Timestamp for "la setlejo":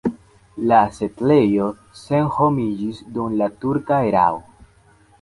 0.71-1.69